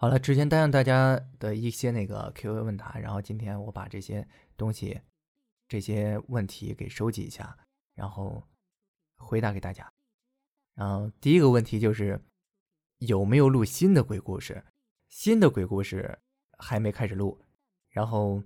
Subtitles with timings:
[0.00, 4.24] 好了，之前答应大家的一些那个 Q&A 问答，然后今天我把这些
[4.56, 5.00] 东西、
[5.66, 7.58] 这些问题给收集一下，
[7.96, 8.40] 然后
[9.16, 9.92] 回答给大家。
[10.74, 12.20] 然后第一个问题就是
[12.98, 14.64] 有没有录新的鬼故事？
[15.08, 16.16] 新的鬼故事
[16.58, 17.36] 还没开始录，
[17.88, 18.40] 然后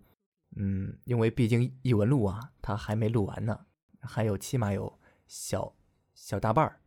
[0.56, 3.66] 嗯，因为毕竟异闻录啊，它还没录完呢，
[4.00, 5.76] 还有起码有小
[6.14, 6.80] 小大半儿，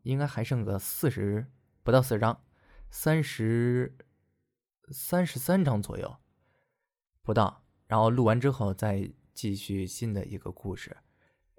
[0.00, 1.46] 应该还剩个四十
[1.82, 2.40] 不到四十章。
[2.90, 3.96] 三十
[4.90, 6.16] 三十三章左右，
[7.22, 7.64] 不到。
[7.86, 10.96] 然后录完之后再继续新的一个故事。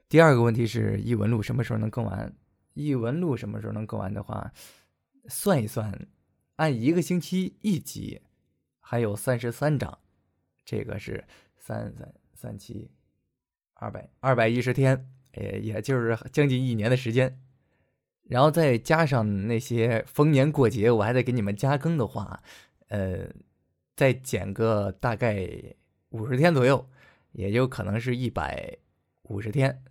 [0.07, 2.35] 第二个问题是异闻录什么时候能更完？
[2.73, 4.51] 异闻录什么时候能更完的话，
[5.27, 6.07] 算一算，
[6.57, 8.21] 按一个星期一集，
[8.79, 9.99] 还有三十三章，
[10.63, 11.25] 这个是
[11.57, 12.91] 三三三七
[13.73, 17.41] 二百二百一十天，也也就是将近一年的时间。
[18.29, 22.41] 然后再加上那些逢年过节，我还得给你们加更的话，
[22.89, 23.27] 呃，
[23.95, 25.49] 再减个大概
[26.09, 26.87] 五十天左右，
[27.31, 28.77] 也就可能是一百
[29.23, 29.83] 五十天，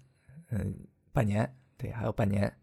[0.51, 0.73] 嗯，
[1.13, 2.57] 半年，对，还有半年。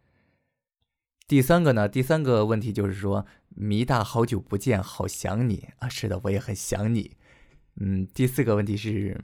[1.27, 5.89] 第三个呢，第三个问题就是说，迷大好久不见，好想你啊！
[5.89, 7.17] 是的，我也很想你。
[7.81, 9.19] 嗯，第四个问题是，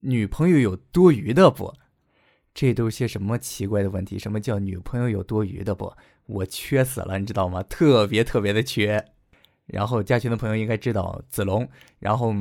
[0.00, 1.74] 女朋友有多余的不？
[2.54, 4.18] 这都是些什么奇怪的问题？
[4.18, 5.92] 什么叫女朋友有多余的不？
[6.26, 7.62] 我缺死了，你知道吗？
[7.62, 9.04] 特别特别的缺。
[9.66, 12.34] 然后加群的朋友应该知道子龙，然后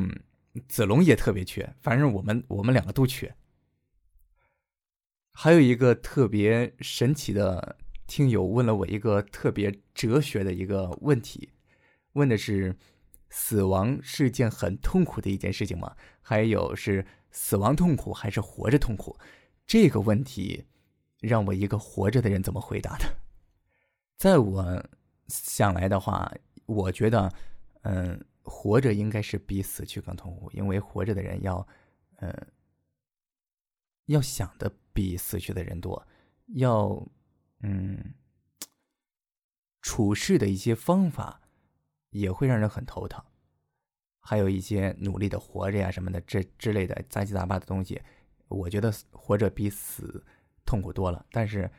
[0.67, 1.73] 子龙也特别缺。
[1.81, 3.33] 反正我们我们两个都缺。
[5.33, 11.49] 还有一个特别神奇的听友问了我一个特别哲学的一个问题，
[12.13, 12.75] 问的是：
[13.29, 15.95] 死亡是件很痛苦的一件事情吗？
[16.21, 19.17] 还有是死亡痛苦还是活着痛苦？
[19.65, 20.65] 这个问题，
[21.19, 23.05] 让我一个活着的人怎么回答的？
[24.17, 24.89] 在我
[25.27, 26.31] 想来的话，
[26.65, 27.33] 我觉得，
[27.81, 31.65] 嗯，活着应该是比死去更痛苦，因为活着的人要，
[32.17, 32.47] 嗯，
[34.05, 36.05] 要想的比死去的人多，
[36.55, 37.07] 要，
[37.61, 38.13] 嗯，
[39.81, 41.41] 处事的一些方法
[42.09, 43.23] 也会让人很头疼，
[44.19, 48.01] 还有一些努力的活着呀什么的这之类的杂七杂八的东西。
[48.51, 50.23] 我觉得活着比死
[50.65, 51.69] 痛苦多了，但是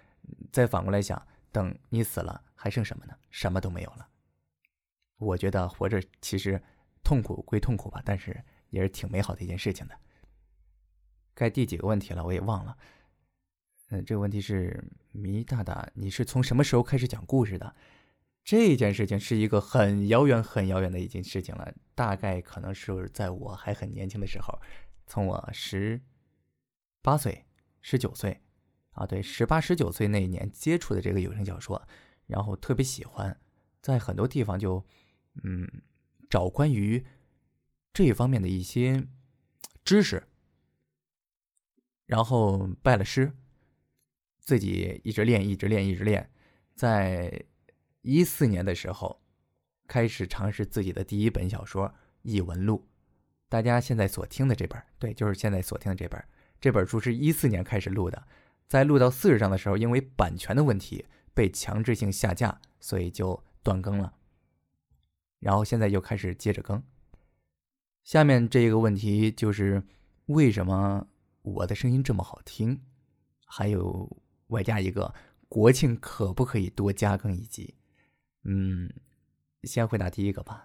[0.51, 3.15] 再反过来想，等你死了还剩什么呢？
[3.31, 4.09] 什么都没有了。
[5.19, 6.61] 我觉得活着其实
[7.05, 9.95] 痛苦归痛苦吧，但是也是挺美好的一件事情的。
[11.35, 12.25] 该第几个问题了？
[12.25, 12.77] 我也忘了。
[13.91, 17.75] 嗯，这个问题是迷大大，你是从什么时候开始讲故事的？
[18.45, 24.59] 这件事情是一个很遥远、很遥远的一件事情了，大概可能是在我还很年轻的时候，
[25.07, 26.01] 从我十。
[27.03, 27.45] 八岁、
[27.81, 28.41] 十九岁，
[28.93, 31.87] 啊，对，十八、十九岁那一年接触的这个有声小说，
[32.27, 33.37] 然后特别喜欢，
[33.81, 34.87] 在很多地方就，
[35.43, 35.69] 嗯，
[36.31, 37.05] 找关于
[37.93, 39.05] 这方面的一些
[39.85, 40.29] 知识，
[42.07, 43.33] 然后拜了师，
[44.39, 46.31] 自己一直练，一直练，一直练，
[46.77, 47.45] 在
[48.03, 49.21] 一四年的时候，
[49.89, 51.89] 开始尝试自己的第一本小说
[52.23, 52.79] 《异闻录》，
[53.49, 56.25] 大家现在所听的这本，对，就是现在所听的这本。
[56.63, 58.25] 这本书是一四年开始录的，
[58.69, 64.15] 在录到四十章的时候，因为版权的问题被强制性下架，所以就断更了。
[65.41, 66.81] 然后现在又开始接着更。
[68.05, 69.83] 下面这个问题就是
[70.27, 71.09] 为什么
[71.43, 72.81] 我的声音这么好听？
[73.45, 74.09] 还有
[74.47, 75.13] 外加一个
[75.49, 77.75] 国庆可不可以多加更一集？
[78.45, 78.89] 嗯，
[79.65, 80.65] 先回答第一个吧。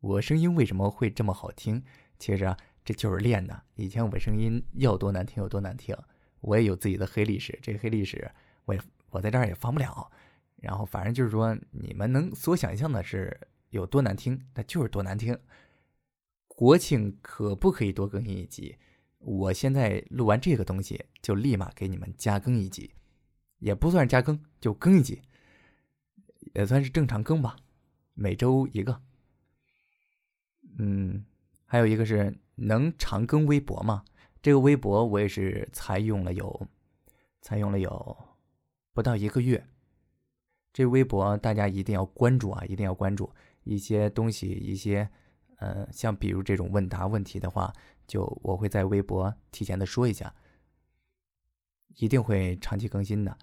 [0.00, 1.82] 我声音为什么会这么好听？
[2.18, 2.58] 其实啊。
[2.84, 3.62] 这就是练的。
[3.76, 5.96] 以前我声音要多难听有多难听，
[6.40, 7.58] 我也有自己的黑历史。
[7.62, 8.30] 这黑历史，
[8.66, 10.10] 我也我在这儿也放不了。
[10.56, 13.34] 然后反正就是说，你们能所想象的是
[13.70, 15.38] 有多难听，那就是多难听。
[16.46, 18.76] 国庆可不可以多更新一集？
[19.18, 22.92] 我现在录完这个东西，就立马给你们加更一集，
[23.58, 25.22] 也不算加更，就更一集，
[26.54, 27.56] 也算是正常更吧，
[28.12, 29.00] 每周一个。
[30.78, 31.24] 嗯，
[31.64, 32.36] 还有一个是。
[32.56, 34.04] 能长更微博吗？
[34.42, 36.68] 这个微博我也是才用了有，
[37.40, 38.16] 才用了有
[38.92, 39.66] 不到一个月。
[40.72, 45.08] 这微博大家一定要关注啊，一定要关注一些东西，一些
[45.56, 47.72] 呃，像比如这种问答问题的话，
[48.06, 50.34] 就我会在微博提前的说一下，
[51.96, 53.38] 一定会长期更新的。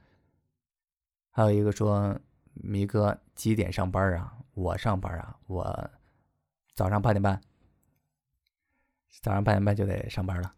[1.31, 2.19] 还有一个说，
[2.53, 4.37] 米哥几点上班啊？
[4.53, 5.89] 我上班啊，我
[6.75, 7.41] 早上八点半。
[9.21, 10.53] 早上八点半就得上班了。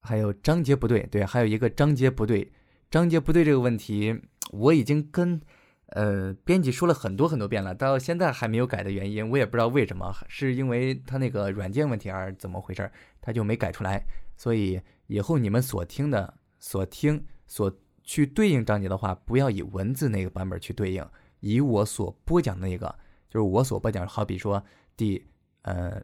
[0.00, 2.52] 还有章节不对，对，还有一个章节不对，
[2.90, 4.20] 章节不对这个问题，
[4.52, 5.40] 我已经跟
[5.86, 12.90] 呃，编辑说了很多很多遍了，到现在还没有改的原因，我也不知道为什么，是因为他那个软件问题还是怎么回事，
[13.20, 14.04] 他就没改出来。
[14.36, 17.74] 所以以后你们所听的、所听、所
[18.04, 21.06] 去对应章节的话，不要以文字那个版本去对应，
[21.40, 22.94] 以我所播讲的那个，
[23.28, 24.62] 就是我所播讲，好比说
[24.96, 25.26] 第
[25.62, 26.00] 呃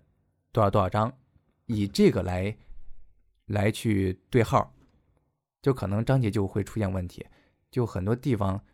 [0.55, 1.13] 多少多少章，
[1.67, 2.57] 以这个来
[3.47, 4.73] 来去对号，
[5.61, 7.27] 就可能章节就会出现问题，
[7.73, 8.65] 就很多地方。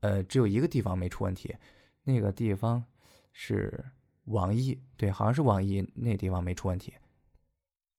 [0.00, 1.54] 呃，只有一个地方没出问题，
[2.02, 2.84] 那个地方
[3.32, 3.84] 是
[4.24, 6.92] 网易，对，好像是网易那地方没出问题。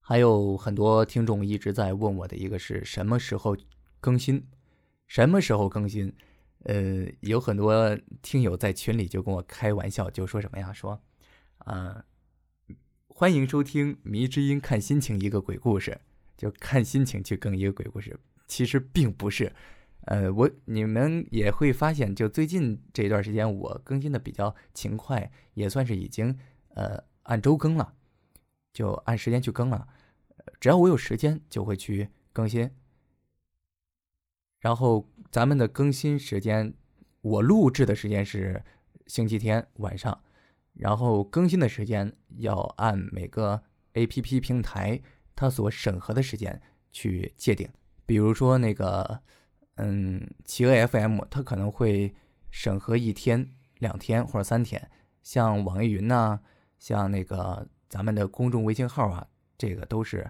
[0.02, 3.56] 还有很多听众一直在问我的一个是什么时候
[4.02, 4.46] 更新，
[5.08, 6.14] 什么时候更新？
[6.64, 10.74] 呃，有很多听友在群里就跟我开玩笑，就说什么呀？
[10.74, 11.02] 说，
[11.60, 12.04] 啊，
[13.20, 16.00] 欢迎收听《迷之音》，看心情一个鬼故事，
[16.38, 18.18] 就看心情去更一个鬼故事，
[18.48, 19.52] 其实并不是。
[20.06, 26.34] 呃，我你们也会发现，就最近这段时间，我更新的比较勤快，也算是已经
[26.76, 27.94] 呃按周更了，
[28.72, 29.86] 就按时间去更了。
[30.62, 32.72] 只要我有时间，就会去更新。
[34.62, 36.74] 然后咱们的更新时间，
[37.20, 38.64] 我录制的时间是
[39.08, 40.24] 星期天晚上，
[40.80, 43.62] 然后更新的时间要按每个
[43.94, 45.00] APP 平台
[45.36, 46.60] 它所审核的时间
[46.92, 47.70] 去界定，
[48.08, 49.22] 比如说那个。
[49.82, 52.14] 嗯，企鹅 FM 它可能会
[52.52, 54.92] 审核一天、两天或者三天，
[55.24, 56.38] 像网易云呐，
[56.78, 59.26] 像那个咱们的公众微信号啊，
[59.58, 60.30] 这个都是，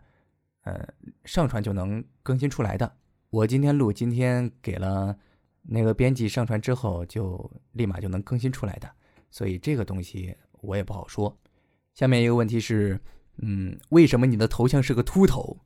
[0.66, 0.88] 呃，
[1.26, 2.96] 上传就能更新出来的。
[3.32, 5.18] 我今天录，今天给了
[5.64, 8.88] 那个编辑上传之后，就立马就能更新出来的。
[9.30, 11.38] 所以这个东西我也不好说。
[11.94, 13.00] 下面一个问题是，
[13.38, 15.60] 嗯，为什么你的头像是个秃头？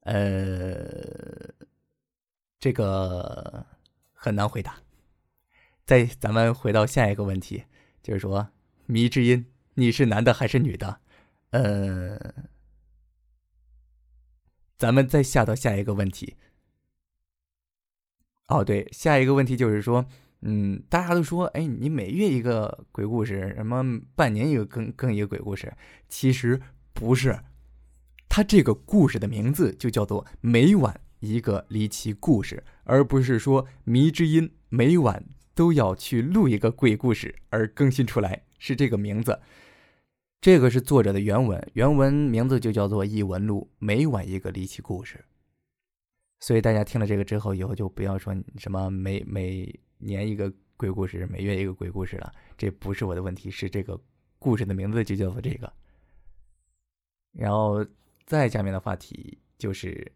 [0.00, 1.54] 呃。
[2.62, 3.64] 这个
[4.12, 4.78] 很难回答。
[5.86, 7.64] 再咱们回到下一个问题，
[8.02, 8.50] 就是说，
[8.84, 11.00] 迷之音，你是男的还是女的？
[11.52, 12.34] 呃，
[14.76, 16.36] 咱们再下到下一个问题。
[18.48, 20.04] 哦，对，下一个问题就是说，
[20.42, 23.82] 嗯，大家都说，哎，你每月一个鬼故事，什么
[24.14, 25.72] 半年一个更更一个鬼故事，
[26.08, 26.60] 其实
[26.92, 27.38] 不是，
[28.28, 31.00] 它这个故事的名字就叫做每晚。
[31.20, 35.22] 一个离奇故事，而不是说迷之音每晚
[35.54, 39.38] 都要去录一个鬼故事而更新出来，是这个名字。
[40.40, 45.22] 这个是作者的原文，原文名字就叫做《异闻录》，每晚一个离奇故事。
[46.38, 52.32] 所以大家听了这个之后，以后就不要说什么每每年一个鬼故事，每月一个鬼故事了。
[52.58, 54.00] 这不是我的问题，是这个
[54.40, 55.72] 故事的名字就叫做这个。
[57.32, 57.86] 然后
[58.26, 60.12] 再下面的话题就是。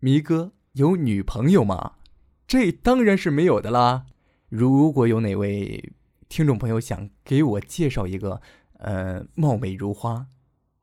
[0.00, 1.96] 迷哥有女朋友吗？
[2.46, 4.06] 这当然是没有的啦。
[4.48, 5.92] 如果有哪位
[6.28, 8.40] 听众朋友想给我介绍一个，
[8.74, 10.28] 呃，貌美如花、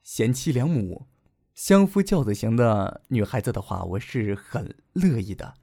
[0.03, 1.07] 贤妻良母、
[1.53, 5.53] 相夫教子型的女孩子的话，我是很乐意的。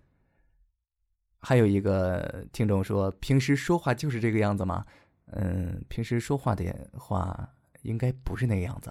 [1.42, 4.82] 还有一个听众说，平时说话就是这个样子吗？
[5.26, 7.48] 嗯，平时说话的话
[7.82, 8.90] 应该不是那个样子。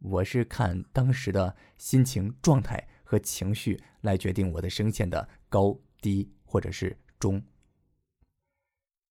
[0.00, 2.84] 我是看当时的心情状态。
[3.10, 7.42] 和情绪来决定我的声线的高低或者是中。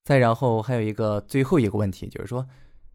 [0.06, 2.48] 再然后还有一个最后一个问题，就是说，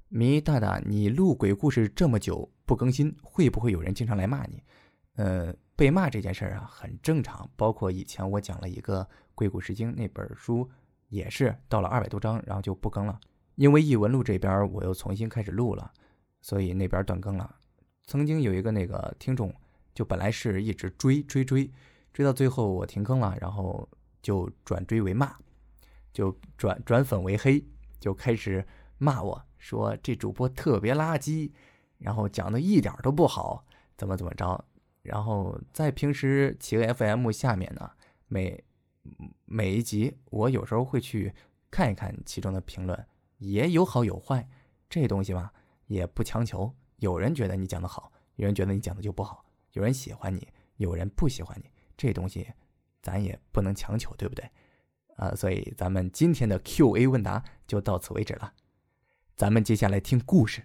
[0.09, 4.63] 迷大大，你录鬼故事这么久不更新，会不会有人经常来骂你？
[5.17, 9.02] 呃，被骂这件事儿啊很正常，包括以前我讲了一个
[9.35, 10.71] 《鬼谷十经》那本书，
[11.09, 13.19] 也是到了二百多章，然后就不更了，
[13.57, 15.93] 因为异闻录这边我又重新开始录了，
[16.40, 17.57] 所以那边断更了。
[18.07, 19.54] 曾经有一个那个听众。
[19.95, 21.71] 就本来是一直追追追，
[22.12, 23.88] 追到最后我停更了，然后
[24.21, 25.33] 就转追为骂，
[26.12, 27.64] 就转转粉为黑，
[28.00, 28.66] 就开始
[28.99, 31.49] 骂我说这主播特别垃圾，
[31.99, 33.64] 然后讲的一点都不好，
[33.97, 34.64] 怎么怎么着。
[35.05, 37.91] 然后在平时企鹅 FM 下面呢，
[38.27, 38.65] 每
[39.45, 41.33] 每一集我有时候会去
[41.71, 43.07] 看一看其中的评论，
[43.37, 44.49] 也有好有坏，
[44.89, 45.51] 这东西嘛
[45.87, 49.45] 也不强求，有人觉得你讲的好，有人觉得你讲的就不好。
[49.73, 52.47] 有人喜欢你，有人不喜欢你，这东西
[53.03, 54.49] 咱也不能强求，对不对？
[55.17, 58.55] 啊，所以咱们今天的 Q&A 问答就到此为止了，
[59.37, 60.65] 咱们接下来听故事。